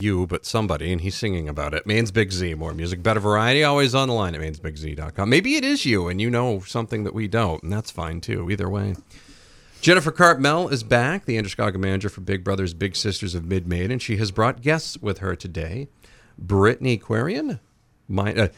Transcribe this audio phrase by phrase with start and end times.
[0.00, 1.86] You, but somebody, and he's singing about it.
[1.86, 5.28] Maine's Big Z, more music, better variety, always on the line at mainsbigz.com.
[5.30, 8.50] Maybe it is you, and you know something that we don't, and that's fine too,
[8.50, 8.96] either way.
[9.80, 13.92] Jennifer Cartmell is back, the Androscoggin manager for Big Brothers Big Sisters of Mid Maine,
[13.92, 15.86] and she has brought guests with her today.
[16.36, 17.60] Brittany Quirion,
[18.08, 18.48] my, uh,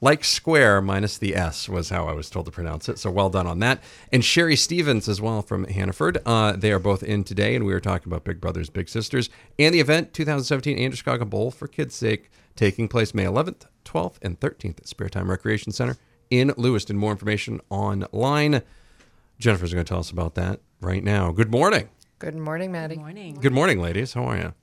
[0.00, 2.98] like square minus the S was how I was told to pronounce it.
[2.98, 3.82] So well done on that.
[4.12, 6.18] And Sherri Stevens as well from Hannaford.
[6.24, 9.28] Uh, they are both in today, and we are talking about Big Brothers Big Sisters
[9.58, 14.38] and the event 2017 Androscoggin Bowl for Kids' Sake taking place May 11th, 12th, and
[14.40, 15.96] 13th at Spare Time Recreation Center
[16.30, 16.96] in Lewiston.
[16.96, 18.62] More information online.
[19.38, 21.32] Jennifer's going to tell us about that right now.
[21.32, 21.88] Good morning.
[22.18, 22.96] Good morning, Maddie.
[22.96, 23.34] Good morning.
[23.34, 24.12] Good morning, ladies.
[24.12, 24.54] How are you?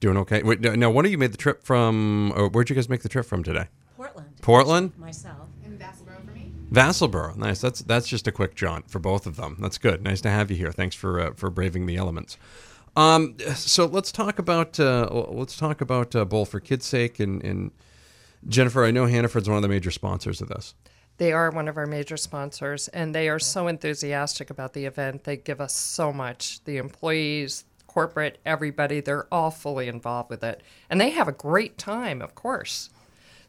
[0.00, 0.42] Doing okay?
[0.42, 3.08] Wait, now, one of you made the trip from, or where'd you guys make the
[3.08, 3.68] trip from today?
[4.12, 4.42] Portland.
[4.42, 4.98] Portland?
[4.98, 5.48] Myself.
[5.64, 6.52] And Vassalboro for me.
[6.72, 7.60] Vassalboro, nice.
[7.60, 9.56] That's that's just a quick jaunt for both of them.
[9.60, 10.02] That's good.
[10.02, 10.72] Nice to have you here.
[10.72, 12.36] Thanks for uh, for braving the elements.
[12.96, 17.42] Um, so let's talk about uh, let's talk about uh, Bowl for Kids' Sake and,
[17.44, 17.70] and
[18.48, 18.84] Jennifer.
[18.84, 20.74] I know Hannaford's one of the major sponsors of this.
[21.18, 25.24] They are one of our major sponsors, and they are so enthusiastic about the event.
[25.24, 26.64] They give us so much.
[26.64, 30.62] The employees, corporate, everybody, they're all fully involved with it.
[30.88, 32.88] And they have a great time, of course.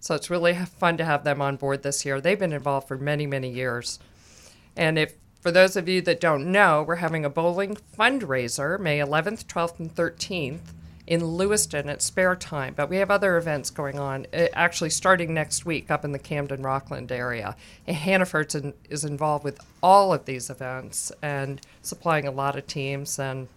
[0.02, 2.20] So it's really fun to have them on board this year.
[2.20, 4.00] They've been involved for many, many years.
[4.76, 8.98] And if for those of you that don't know, we're having a bowling fundraiser May
[8.98, 10.74] 11th, 12th, and 13th
[11.06, 12.74] in Lewiston at Spare Time.
[12.76, 16.20] But we have other events going on, uh, actually starting next week up in the
[16.20, 17.56] Camden Rockland area.
[17.86, 22.66] And Hannaford in, is involved with all of these events and supplying a lot of
[22.66, 23.20] teams.
[23.20, 23.50] And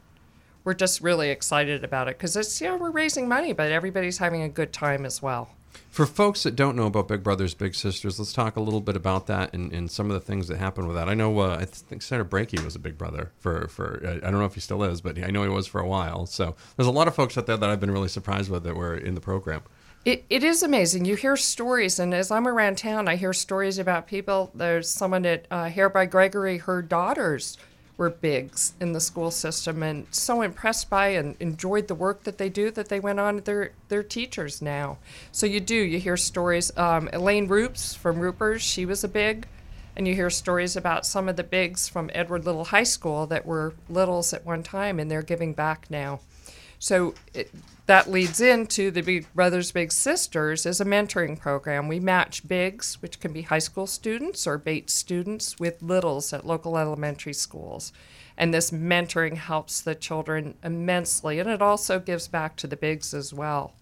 [0.63, 4.19] we're just really excited about it because it's, you know, we're raising money, but everybody's
[4.19, 5.49] having a good time as well.
[5.91, 8.97] For folks that don't know about Big Brothers Big Sisters, let's talk a little bit
[8.97, 11.09] about that and, and some of the things that happened with that.
[11.09, 14.31] I know uh, I think Senator Brakey was a big brother for for uh, I
[14.31, 16.27] don't know if he still is, but I know he was for a while.
[16.27, 18.75] So there's a lot of folks out there that I've been really surprised with that
[18.75, 19.63] were in the program.
[20.05, 21.07] It, it is amazing.
[21.07, 24.51] You hear stories, and as I'm around town, I hear stories about people.
[24.55, 27.57] There's someone at uh, Hair by Gregory, her daughters
[27.97, 32.39] were bigs in the school system and so impressed by and enjoyed the work that
[32.39, 34.99] they do that they went on they're, they're teachers now.
[35.31, 39.47] So you do you hear stories um, elaine roops from roopers she was a big.
[39.97, 43.47] And you hear stories about some of the bigs from edward little high school that
[43.47, 46.21] were littles at one time and they're giving back now
[46.85, 47.51] so it,
[47.87, 51.89] that leads into the Big Brothers Big Sisters is a mentoring program.
[51.89, 56.45] We match bigs, which can be high school students or Bates students, with littles at
[56.45, 57.91] local elementary schools.
[58.37, 63.15] And this mentoring helps the children immensely, and it also gives back to the bigs
[63.15, 63.73] as well.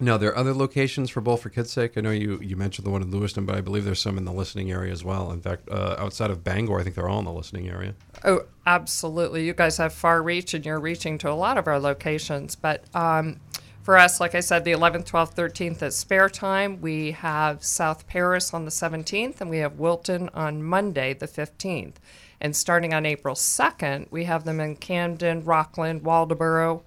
[0.00, 1.98] Now, there are other locations for Bowl for Kids' Sake.
[1.98, 4.24] I know you, you mentioned the one in Lewiston, but I believe there's some in
[4.24, 5.32] the listening area as well.
[5.32, 7.94] In fact, uh, outside of Bangor, I think they're all in the listening area.
[8.24, 9.44] Oh, absolutely.
[9.44, 12.54] You guys have far reach and you're reaching to a lot of our locations.
[12.54, 13.40] But um,
[13.82, 16.80] for us, like I said, the 11th, 12th, 13th is spare time.
[16.80, 21.94] We have South Paris on the 17th, and we have Wilton on Monday, the 15th.
[22.40, 26.82] And starting on April 2nd, we have them in Camden, Rockland, Waldoboro,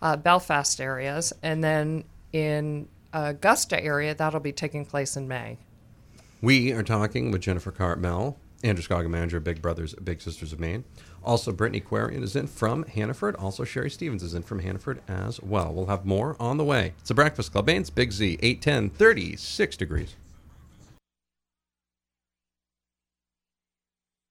[0.00, 1.32] uh, Belfast areas.
[1.42, 5.56] And then in Augusta area, that'll be taking place in May.
[6.42, 10.60] We are talking with Jennifer Cartmell, Andrew Scoggin, manager of Big Brothers Big Sisters of
[10.60, 10.84] Maine.
[11.22, 13.36] Also, Brittany Quirion is in from Hannaford.
[13.36, 15.72] Also, Sherri Stevens is in from Hannaford as well.
[15.72, 16.92] We'll have more on the way.
[16.98, 17.66] It's a Breakfast Club.
[17.66, 20.16] Maine's Big Z, 810, 36 degrees.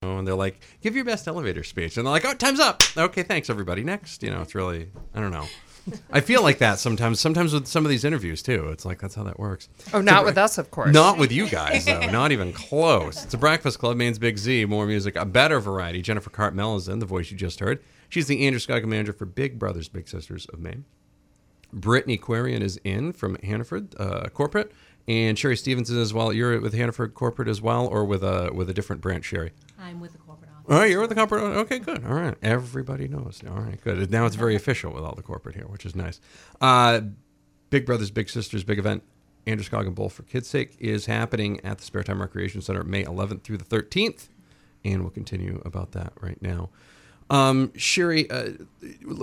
[0.02, 1.96] Oh, and they're like, give your best elevator speech.
[1.96, 2.82] And they're like, oh, time's up.
[2.96, 3.82] Okay, thanks, everybody.
[3.82, 4.22] Next.
[4.22, 5.46] You know, it's really, I don't know.
[6.10, 7.20] I feel like that sometimes.
[7.20, 8.68] Sometimes with some of these interviews too.
[8.68, 9.68] It's like that's how that works.
[9.92, 10.92] Oh, not with us, of course.
[10.92, 12.00] Not with you guys, though.
[12.10, 13.24] not even close.
[13.24, 13.96] It's a Breakfast Club.
[13.96, 14.64] Maine's Big Z.
[14.64, 16.02] More music, a better variety.
[16.02, 17.82] Jennifer Cartmell is in the voice you just heard.
[18.08, 20.84] She's the Androscoggin manager for Big Brothers Big Sisters of Maine.
[21.72, 24.72] Brittany Quirion is in from Hannaford uh, Corporate,
[25.08, 26.32] and Sherri Stevenson as well.
[26.32, 29.52] You're with Hannaford Corporate as well, or with a with a different branch, Sherri?
[29.78, 30.16] I'm with
[30.66, 31.42] right, you're with the corporate.
[31.42, 32.04] Okay, good.
[32.04, 33.42] All right, everybody knows.
[33.48, 34.10] All right, good.
[34.10, 36.20] Now it's very official with all the corporate here, which is nice.
[36.60, 37.00] Uh,
[37.70, 39.02] Big Brothers Big Sisters big event,
[39.46, 43.04] Andrew Androscoggin Bowl for Kids' Sake is happening at the Spare Time Recreation Center May
[43.04, 44.28] 11th through the 13th,
[44.84, 46.70] and we'll continue about that right now.
[47.30, 48.50] Um, Sherri, uh,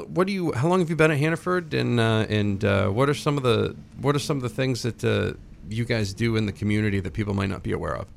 [0.08, 0.52] what do you?
[0.54, 3.44] How long have you been at Hannaford, and uh, and uh, what are some of
[3.44, 5.34] the what are some of the things that uh,
[5.70, 8.08] you guys do in the community that people might not be aware of?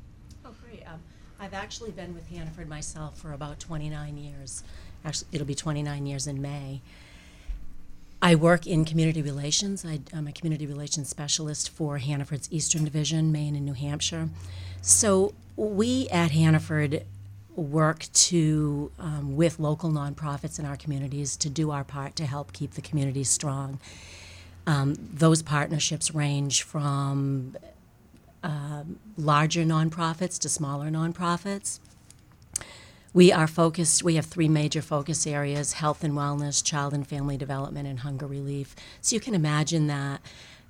[1.45, 4.63] I've actually been with Hannaford myself for about 29 years.
[5.05, 6.81] Actually, it'll be 29 years in May.
[8.19, 9.85] I work in community relations.
[9.85, 14.29] I, am a community relations specialist for Hannaford's Eastern Division, Maine and New Hampshire.
[14.81, 17.05] So we at Hannaford
[17.55, 22.53] work to um, with local nonprofits in our communities to do our part to help
[22.53, 23.79] keep the community strong.
[24.65, 27.55] Um, those partnerships range from
[28.45, 31.79] um, larger nonprofits to smaller nonprofits.
[33.11, 37.37] We are focused, we have three major focus areas health and wellness, child and family
[37.37, 38.75] development, and hunger relief.
[39.01, 40.21] So you can imagine that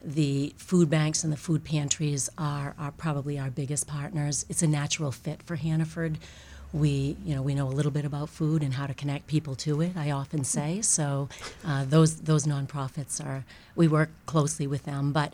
[0.02, 4.46] the food banks and the food pantries are, are probably our biggest partners.
[4.48, 6.18] It's a natural fit for Hannaford.
[6.72, 9.56] We, you know, we know a little bit about food and how to connect people
[9.56, 9.98] to it.
[9.98, 11.30] I often say so.
[11.66, 13.44] Uh, those those nonprofits are
[13.76, 15.34] we work closely with them, but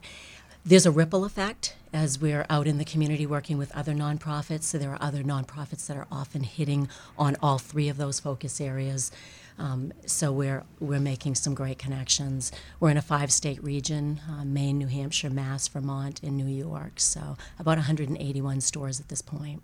[0.66, 4.64] there's a ripple effect as we're out in the community working with other nonprofits.
[4.64, 6.88] So there are other nonprofits that are often hitting
[7.18, 9.12] on all three of those focus areas.
[9.60, 12.52] Um, so we're we're making some great connections.
[12.80, 16.94] We're in a five-state region: uh, Maine, New Hampshire, Mass, Vermont, and New York.
[17.00, 19.62] So about 181 stores at this point.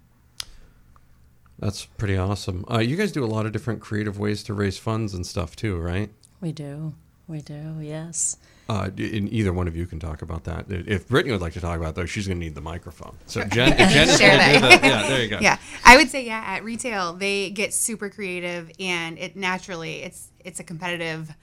[1.60, 2.66] That's pretty awesome.
[2.70, 5.56] Uh, you guys do a lot of different creative ways to raise funds and stuff
[5.56, 6.10] too, right?
[6.42, 6.94] We do.
[7.28, 7.78] We do.
[7.80, 8.38] Yes.
[8.70, 10.66] Uh, in either one of you can talk about that.
[10.70, 13.16] If Brittany would like to talk about those, she's going to need the microphone.
[13.26, 15.40] So Jen, if Jen is going to do that, yeah, there you go.
[15.40, 16.44] Yeah, I would say yeah.
[16.46, 21.34] At retail, they get super creative, and it naturally it's it's a competitive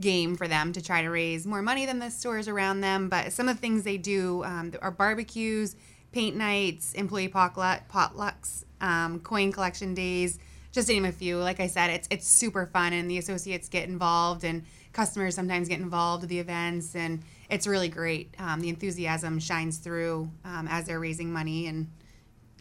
[0.00, 3.08] game for them to try to raise more money than the stores around them.
[3.08, 5.74] But some of the things they do um, are barbecues,
[6.12, 10.38] paint nights, employee potluck, potlucks, um, coin collection days,
[10.70, 11.38] just to name a few.
[11.38, 14.64] Like I said, it's it's super fun, and the associates get involved and
[14.98, 18.34] customers sometimes get involved with the events, and it's really great.
[18.40, 21.88] Um, the enthusiasm shines through um, as they're raising money and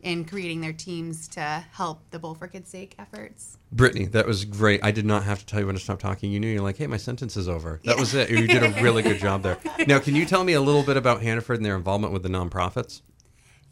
[0.04, 1.42] and creating their teams to
[1.72, 3.57] help the Bowl for Kids' Sake efforts.
[3.72, 4.80] Brittany, that was great.
[4.84, 6.31] I did not have to tell you when to stop talking.
[6.31, 7.81] You knew you're like, hey, my sentence is over.
[7.84, 8.00] That yeah.
[8.00, 8.30] was it.
[8.30, 9.57] You did a really good job there.
[9.88, 12.30] Now, can you tell me a little bit about Hannaford and their involvement with the
[12.30, 13.01] nonprofits?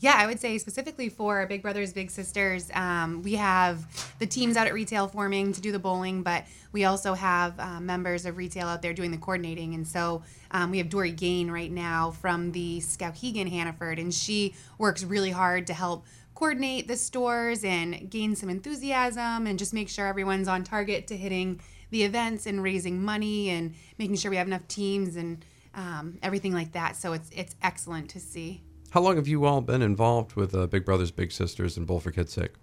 [0.06, 4.56] Yeah, I would say specifically for Big Brothers Big Sisters, um, we have the teams
[4.56, 8.38] out at retail forming to do the bowling, but we also have uh, members of
[8.38, 9.74] retail out there doing the coordinating.
[9.74, 10.22] And so
[10.52, 15.31] um, we have Dory Gain right now from the Skowhegan Hannaford, and she works really
[15.31, 16.06] hard to help
[16.36, 21.18] coordinate the stores and gain some enthusiasm and just make sure everyone's on target to
[21.18, 21.60] hitting
[21.90, 25.44] the events and raising money and making sure we have enough teams and
[25.74, 26.96] um, everything like that.
[26.96, 28.62] So it's it's excellent to see.
[28.95, 32.00] How long have you all been involved with uh, Big Brothers Big Sisters and Bowl
[32.00, 32.53] for Kids' Sake?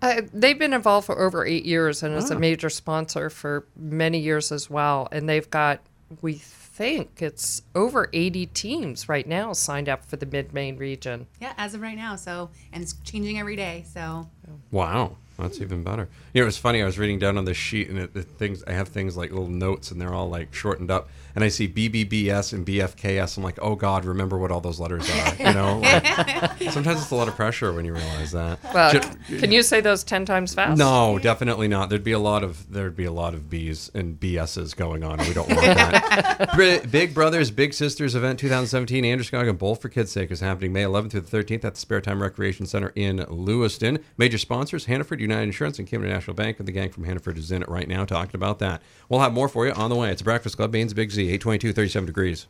[0.00, 2.38] Uh, they've been involved for over eight years and is a ah.
[2.38, 5.08] major sponsor for many years as well.
[5.10, 5.80] And they've got,
[6.20, 11.26] we think it's over 80 teams right now signed up for the mid Maine region.
[11.40, 12.14] Yeah, as of right now.
[12.14, 13.84] So, and it's changing every day.
[13.92, 14.30] So,
[14.70, 15.16] wow.
[15.38, 16.08] That's even better.
[16.32, 16.82] You know, it was funny.
[16.82, 19.30] I was reading down on the sheet, and it, the things I have things like
[19.30, 21.08] little notes, and they're all like shortened up.
[21.34, 23.36] And I see BBBS and BFKS.
[23.36, 25.32] I'm like, oh God, remember what all those letters are.
[25.42, 28.58] You know, like, sometimes it's a lot of pressure when you realize that.
[28.72, 28.92] Well,
[29.26, 30.78] can you say those ten times fast?
[30.78, 31.88] No, definitely not.
[31.90, 35.18] There'd be a lot of there'd be a lot of B's and BS's going on.
[35.18, 36.86] We don't want that.
[36.90, 41.10] Big Brothers Big Sisters event 2017 Androscoggin Bowl for Kids' Sake is happening May 11th
[41.12, 43.98] through the 13th at the Spare Time Recreation Center in Lewiston.
[44.16, 46.58] Major sponsors: Hannaford United Insurance and Camden National Bank.
[46.58, 48.80] And the gang from Hannaford is in it right now talking about that.
[49.08, 50.10] We'll have more for you on the way.
[50.10, 52.46] It's a Breakfast Club, Maine's Big Z, 822, 37 degrees.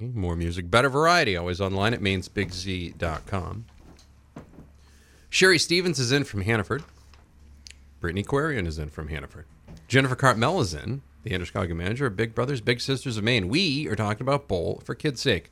[0.00, 3.64] More music, better variety, always online at mainsbigz.com.
[5.30, 6.84] Sherri Stevens is in from Hannaford.
[8.00, 9.46] Brittany Quirion is in from Hannaford.
[9.88, 13.48] Jennifer Cartmell is in, the Androscoggin manager of Big Brothers Big Sisters of Maine.
[13.48, 15.50] We are talking about Bowl for Kids' Sake.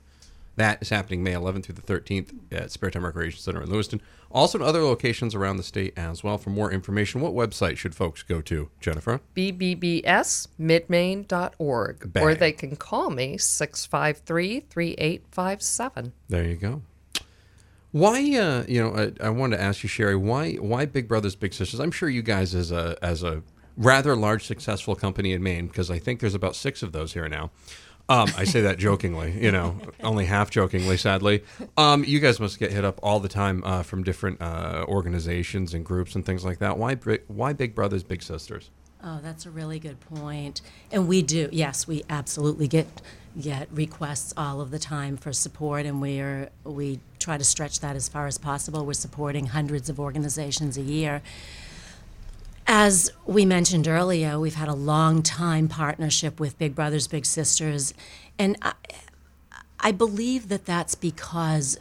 [0.56, 4.00] That is happening May 11th through the 13th at Spare Time Recreation Center in Lewiston.
[4.30, 6.38] Also in other locations around the state as well.
[6.38, 9.20] For more information, what website should folks go to, Jennifer?
[9.36, 12.12] bbbsmidmaine.org.
[12.12, 12.24] Bang.
[12.24, 16.12] Or they can call me 653 3857.
[16.28, 16.82] There you go.
[17.92, 21.34] Why, uh, you know, I, I wanted to ask you, Sherri, why, why Big Brothers
[21.34, 21.80] Big Sisters?
[21.80, 23.42] I'm sure you guys, as a, as a
[23.76, 27.28] rather large, successful company in Maine, because I think there's about six of those here
[27.28, 27.50] now.
[28.08, 31.42] Um, I say that jokingly, you know, only half jokingly, sadly.
[31.76, 35.74] Um, you guys must get hit up all the time uh, from different uh, organizations
[35.74, 36.78] and groups and things like that.
[36.78, 36.94] Why,
[37.26, 38.70] why Big Brothers, Big Sisters?
[39.02, 40.62] Oh, that's a really good point.
[40.90, 42.86] And we do, yes, we absolutely get
[43.40, 47.80] get requests all of the time for support, and we are we try to stretch
[47.80, 48.86] that as far as possible.
[48.86, 51.22] We're supporting hundreds of organizations a year.
[52.68, 57.94] As we mentioned earlier, we've had a long time partnership with Big Brothers Big Sisters,
[58.40, 58.72] and I,
[59.78, 61.78] I believe that that's because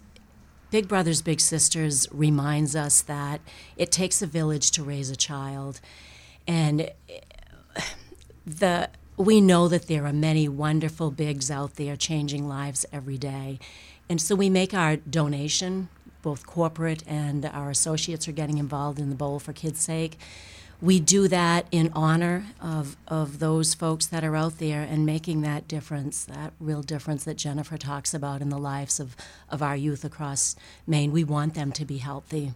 [0.70, 3.42] Big Brothers Big Sisters reminds us that
[3.78, 5.82] it takes a village to raise a child,
[6.48, 7.82] and eh,
[8.46, 13.60] the we know that there are many wonderful bigs out there changing lives every day.
[14.10, 15.88] And so we make our donation,
[16.22, 20.20] both corporate and our associates are getting involved in the Bowl for Kids' Sake.
[20.82, 25.42] We do that in honor of, of those folks that are out there and making
[25.42, 29.16] that difference, that real difference that Jennifer talks about in the lives of,
[29.50, 30.56] of our youth across
[30.86, 31.12] Maine.
[31.12, 32.54] We want them to be healthy.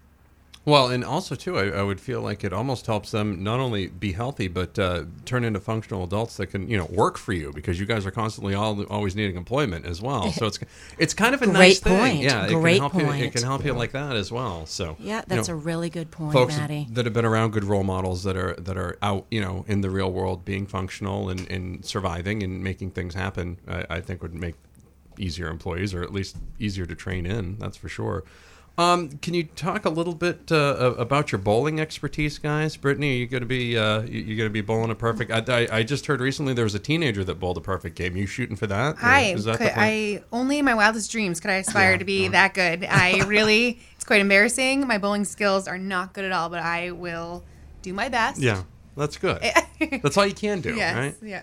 [0.65, 3.87] Well, and also too, I, I, would feel like it almost helps them not only
[3.87, 7.51] be healthy, but uh, turn into functional adults that can, you know, work for you
[7.53, 10.31] because you guys are constantly all, always needing employment as well.
[10.31, 10.59] So it's
[10.99, 11.99] it's kind of a Great nice point.
[11.99, 12.21] thing.
[12.21, 13.19] Yeah, Great it can help point.
[13.19, 14.65] You, it can help you like that as well.
[14.65, 16.87] So Yeah, you that's know, a really good point, folks Maddie.
[16.91, 19.81] that have been around good role models that are that are out, you know, in
[19.81, 23.59] the real world, being functional and, and surviving and making things happen.
[23.67, 24.55] I, I think would make
[25.17, 27.57] easier employees or at least easier to train in.
[27.59, 28.23] That's for sure.
[28.79, 32.77] Um, can you talk a little bit uh, about your bowling expertise, guys?
[32.77, 35.31] Brittany, are you going to be uh, you going to be bowling a perfect?
[35.31, 38.15] I, I, I, just heard recently there was a teenager that bowled a perfect game.
[38.15, 38.95] You shooting for that?
[39.01, 39.73] I Is that could.
[39.75, 42.29] I only in my wildest dreams could I aspire Yeah, to be yeah.
[42.29, 42.85] that good.
[42.85, 44.87] I really it's quite embarrassing.
[44.87, 47.43] My bowling skills are not good at all, but I will
[47.81, 48.39] do my best.
[48.39, 48.63] yeah,
[48.95, 49.41] that's good.
[50.01, 50.95] that's all you can do, yes.
[50.95, 51.15] right?
[51.21, 51.41] Yeah.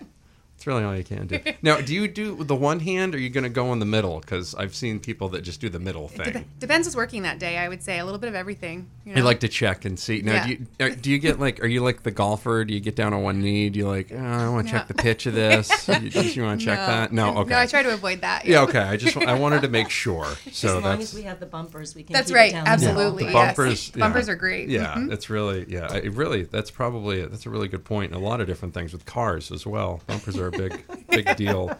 [0.57, 1.39] That's really all you can do.
[1.61, 3.85] now, do you do the one hand, or are you going to go in the
[3.85, 4.19] middle?
[4.21, 6.33] Because I've seen people that just do the middle thing.
[6.33, 7.59] Dep- depends what's working that day.
[7.59, 8.89] I would say a little bit of everything.
[9.05, 9.21] You know?
[9.21, 10.23] I like to check and see.
[10.23, 10.47] Now, Yeah.
[10.47, 12.65] do, you, uh, do you get like, are you like the golfer?
[12.65, 13.69] Do you get down on one knee?
[13.69, 15.87] Do you like, oh, I want to check the pitch of this?
[16.01, 17.11] you, just- you want to check that?
[17.13, 17.51] No, okay.
[17.51, 18.45] No, I try to avoid that.
[18.45, 18.79] Yeah, okay.
[18.79, 20.25] I just I wanted to make sure.
[20.57, 22.13] So as long as we have the bumpers, we can.
[22.13, 22.49] That's keep right.
[22.49, 23.23] It down the Absolutely.
[23.25, 23.41] the middle.
[23.41, 23.55] yes.
[23.55, 23.91] bumpers.
[23.93, 23.99] yeah.
[23.99, 24.69] Bumpers are great.
[24.69, 25.11] Yeah, Mhm.
[25.11, 25.93] it's really yeah.
[25.93, 28.11] It really that's probably that's a really good point.
[28.11, 30.01] And a lot of different things with cars as well.
[30.07, 31.77] Bumpers are a big big deal.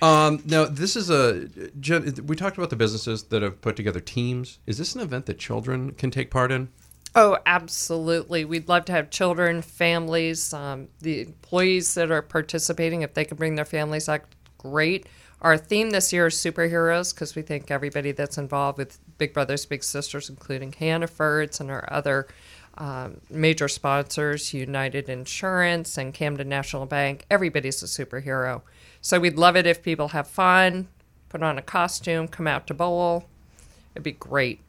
[0.00, 1.48] Um, now this is a
[2.26, 4.58] we talked about the businesses that have put together teams.
[4.66, 6.70] Is this an event that children can take part in?
[7.14, 8.44] Oh, absolutely.
[8.44, 13.36] We'd love to have children, families, um, the employees that are participating, if they can
[13.36, 15.06] bring their families, that's great.
[15.42, 19.66] Our theme this year is superheroes because we think everybody that's involved with Big Brothers
[19.66, 22.28] Big Sisters, including Hannaford's and our other
[22.78, 28.62] um, major sponsors, United Insurance and Camden National Bank, everybody's a superhero.
[29.00, 30.88] So we'd love it if people have fun,
[31.28, 33.26] put on a costume, come out to bowl.
[33.94, 34.60] It'd be great.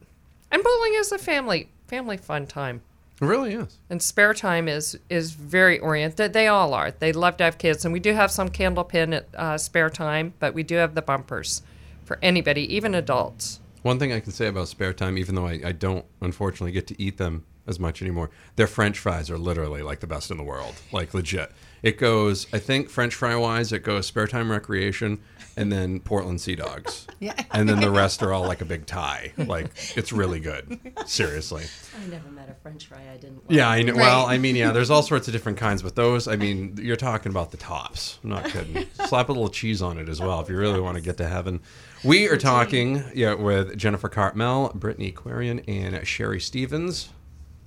[0.50, 2.82] And bowling is a family family fun time.
[3.20, 3.78] It really is.
[3.88, 6.32] And spare time is is very oriented.
[6.32, 6.90] They all are.
[6.90, 10.34] They love to have kids, and we do have some candlepin at uh, spare time,
[10.40, 11.62] but we do have the bumpers
[12.04, 13.60] for anybody, even adults.
[13.82, 16.86] One thing I can say about spare time, even though I, I don't unfortunately get
[16.88, 20.36] to eat them as much anymore, their French fries are literally like the best in
[20.36, 21.50] the world, like legit.
[21.82, 25.20] It goes, I think French fry wise, it goes spare time recreation,
[25.56, 27.34] and then Portland Sea Dogs, Yeah.
[27.52, 29.32] and then the rest are all like a big tie.
[29.36, 31.64] Like it's really good, seriously.
[32.02, 33.36] I never met a French fry I didn't.
[33.48, 33.56] Like.
[33.56, 33.94] Yeah, I know.
[33.94, 36.96] Well, I mean, yeah, there's all sorts of different kinds, but those, I mean, you're
[36.96, 38.18] talking about the tops.
[38.24, 38.86] I'm not kidding.
[39.06, 41.28] Slap a little cheese on it as well if you really want to get to
[41.28, 41.60] heaven.
[42.02, 47.10] We are talking, yeah, with Jennifer Cartmell, Brittany Quirion, and Sherri Stevens.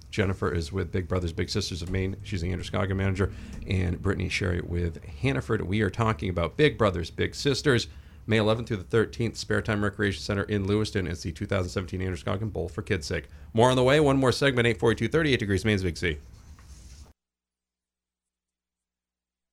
[0.10, 2.16] Jennifer is with Big Brothers Big Sisters of Maine.
[2.24, 3.32] She's the Androscoggin manager,
[3.68, 5.62] and Brittany Sherri with Hannaford.
[5.62, 7.88] We are talking about Big Brothers Big Sisters.
[8.30, 11.08] May 11th through the 13th, Spare Time Recreation Center in Lewiston.
[11.08, 13.30] It's the 2017 Androscoggin Bowl for Kids' Sake.
[13.54, 14.02] More on the way.
[14.02, 16.18] One more segment, 842 38 degrees, Maine's Big Z.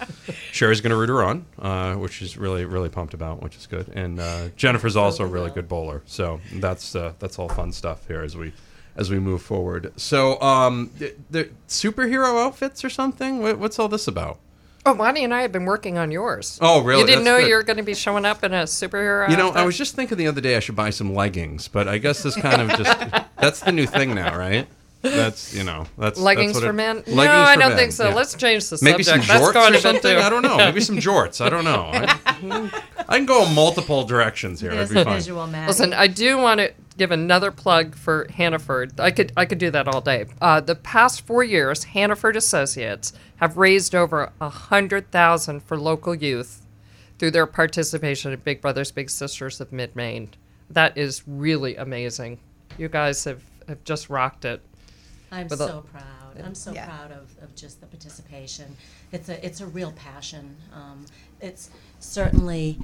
[0.52, 3.66] Sherri's going to root her on, uh, which she's really, really pumped about, which is
[3.66, 3.88] good.
[3.88, 6.02] And uh, Jennifer's also a really good bowler.
[6.06, 8.52] So that's uh, that's all fun stuff here as we
[8.98, 9.92] as we move forward.
[9.96, 13.40] So, um, the, the superhero outfits or something?
[13.40, 14.38] What, what's all this about?
[14.84, 16.58] Oh, Bonnie and I have been working on yours.
[16.60, 17.02] Oh, really?
[17.02, 17.48] You didn't That's know good.
[17.48, 19.38] you were going to be showing up in a superhero outfit.
[19.38, 21.86] You know, I was just thinking the other day I should buy some leggings, but
[21.86, 22.98] I guess this kind of just
[23.36, 24.66] that's the new thing now, right?
[25.00, 26.96] That's you know that's leggings that's what for it- men.
[26.96, 28.08] Leggings no, I don't men, think so.
[28.08, 28.14] yeah.
[28.14, 29.26] Let's change the maybe subject.
[29.26, 30.16] some That's jorts going or something.
[30.16, 30.56] I don't know.
[30.56, 31.40] Maybe some jorts.
[31.44, 31.90] I don't know.
[31.92, 34.72] I, I can go in multiple directions here.
[34.72, 35.14] It'd be a fine.
[35.14, 35.68] visual, Matt.
[35.68, 38.98] Listen, I do want to give another plug for Hannaford.
[38.98, 40.26] I could I could do that all day.
[40.40, 46.14] Uh, the past four years, Hannaford Associates have raised over a hundred thousand for local
[46.14, 46.66] youth
[47.20, 50.30] through their participation in Big Brothers Big Sisters of Mid Maine.
[50.70, 52.40] That is really amazing.
[52.76, 54.60] You guys have, have just rocked it.
[55.30, 56.40] I'm with a- so proud.
[56.44, 56.86] I'm so Yeah.
[56.86, 58.76] proud of, of just the participation.
[59.12, 60.56] It's a it's a real passion.
[60.74, 61.04] Um,
[61.40, 62.78] it's certainly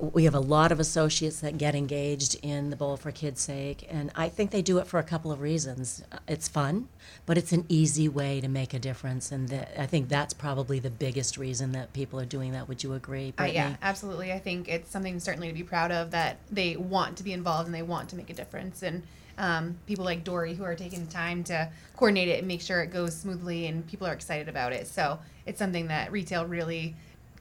[0.00, 3.86] we have a lot of associates that get engaged in the Bowl for Kids' Sake,
[3.90, 6.02] and I think they do it for a couple of reasons.
[6.26, 6.88] It's fun,
[7.26, 10.78] but it's an easy way to make a difference, and that, I think that's probably
[10.78, 12.66] the biggest reason that people are doing that.
[12.66, 14.32] Would you agree, Uh, yeah, absolutely.
[14.32, 17.66] I think it's something certainly to be proud of that they want to be involved
[17.66, 18.82] and they want to make a difference.
[18.82, 19.02] And
[19.38, 22.82] um, people like Dory who are taking the time to coordinate it and make sure
[22.82, 24.86] it goes smoothly and people are excited about it.
[24.86, 26.94] So it's something that retail really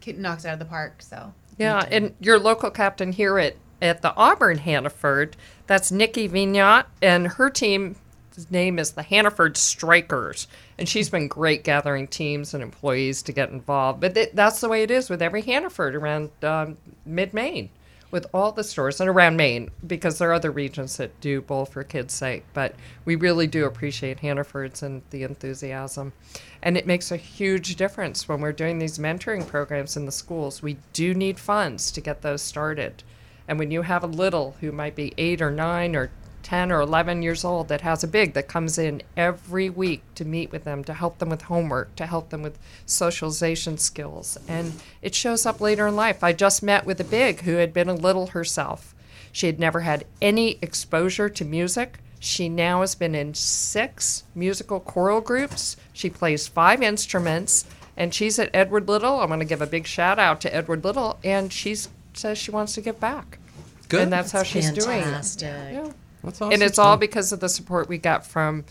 [0.07, 1.01] knocks out of the park.
[1.01, 5.35] So Yeah, and your local captain here at, at the Auburn Hannaford,
[5.67, 7.97] that's Nikki Vignot, and her team's
[8.49, 10.47] name is the Hannaford Strikers.
[10.77, 14.01] And she's been great gathering teams and employees to get involved.
[14.01, 17.69] But th- that's the way it is with every Hannaford around um, mid Maine,
[18.13, 21.65] with all the stores and around Maine, because there are other regions that do Bowl
[21.65, 22.45] for Kids' sake.
[22.53, 26.13] But we really do appreciate Hannaford's and the enthusiasm.
[26.61, 30.61] And it makes a huge difference when we're doing these mentoring programs in the schools.
[30.61, 33.01] We do need funds to get those started.
[33.47, 36.11] And when you have a little who might be eight or nine or
[36.43, 40.25] 10 or 11 years old that has a big that comes in every week to
[40.25, 44.37] meet with them, to help them with homework, to help them with socialization skills.
[44.47, 46.23] And it shows up later in life.
[46.23, 48.93] I just met with a big who had been a little herself.
[49.31, 51.97] She had never had any exposure to music.
[52.19, 55.75] She now has been in six musical choral groups.
[55.91, 57.65] She plays five instruments,
[57.97, 59.19] and she's at Edward Little.
[59.19, 61.75] I'm going to give a big shout out to Edward Little, and she
[62.13, 63.39] says she wants to give back.
[63.89, 64.03] Good.
[64.03, 65.03] And that's how she's doing it.
[65.03, 65.73] Fantastic.
[65.73, 65.91] Yeah.
[66.23, 66.53] That's awesome.
[66.53, 68.65] And it's all because of the support we got from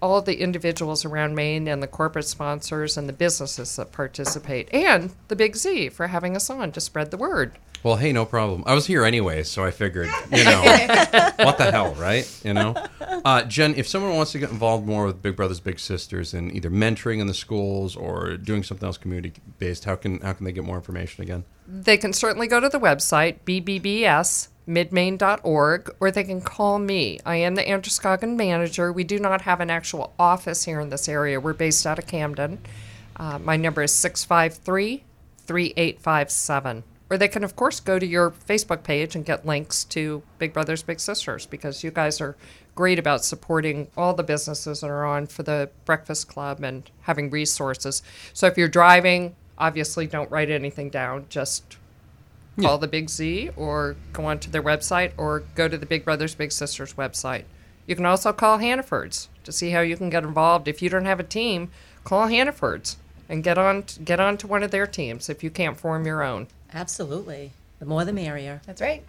[0.00, 5.14] all the individuals around Maine and the corporate sponsors and the businesses that participate, and
[5.28, 7.58] the Big Z for having us on to spread the word.
[7.84, 8.62] Well, hey, no problem.
[8.64, 10.62] I was here anyway, so I figured, you know,
[11.36, 12.26] what the hell, right?
[12.42, 12.74] You know,
[13.26, 16.50] uh, Jen, if someone wants to get involved more with Big Brothers Big Sisters and
[16.50, 20.46] either mentoring in the schools or doing something else community based, how can how can
[20.46, 21.44] they get more information again?
[21.68, 27.20] They can certainly go to the website, bbbsmidmaine.org, or they can call me.
[27.26, 28.94] I am the Androscoggin manager.
[28.94, 31.38] We do not have an actual office here in this area.
[31.38, 32.60] We're based out of Camden.
[33.16, 35.04] Uh, my number is 653
[35.46, 36.84] 3857.
[37.10, 40.52] Or they can, of course, go to your Facebook page and get links to Big
[40.52, 42.34] Brothers Big Sisters because you guys are
[42.74, 47.30] great about supporting all the businesses that are on for the Breakfast Club and having
[47.30, 48.02] resources.
[48.32, 51.26] So if you're driving, obviously don't write anything down.
[51.28, 51.76] Just
[52.60, 56.34] call the Big Z or go onto their website or go to the Big Brothers
[56.34, 57.44] Big Sisters website.
[57.86, 60.68] You can also call Hannaford's to see how you can get involved.
[60.68, 61.70] If you don't have a team,
[62.02, 62.96] call Hannaford's
[63.28, 66.22] and get on get on to one of their teams if you can't form your
[66.22, 66.46] own.
[66.72, 67.52] Absolutely.
[67.80, 68.60] The more the merrier.
[68.66, 69.02] that's right.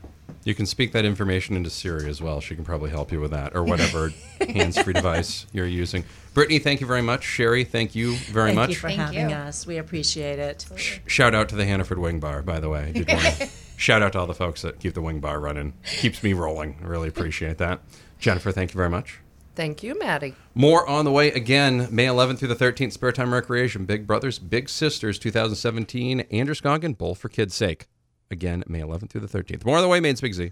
[0.43, 2.39] You can speak that information into Siri as well.
[2.39, 4.11] She can probably help you with that or whatever
[4.47, 6.03] hands-free device you're using.
[6.35, 7.23] Brittany, thank you very much.
[7.23, 8.69] Sherri, thank you very Thank much.
[8.69, 9.35] you for Thank having you.
[9.35, 9.65] us.
[9.65, 10.65] We appreciate it.
[10.75, 12.87] Sh- Shout out to the Hannaford Wing Bar, by the way.
[12.89, 13.47] I did wanna
[13.77, 15.73] shout out to all the folks that keep the Wing Bar running.
[15.85, 16.77] Keeps me rolling.
[16.83, 17.79] I really appreciate that.
[18.19, 19.19] Jennifer, thank you very much.
[19.55, 20.35] Thank you, Maddie.
[20.53, 24.37] More on the way again, May 11th through the 13th, Spare Time Recreation, Big Brothers,
[24.37, 27.87] Big Sisters 2017, Androscoggin, Bowl for Kids' Sake.
[28.29, 29.65] Again, May 11th through the 13th.
[29.65, 30.51] More on the way, Maine's Big Z.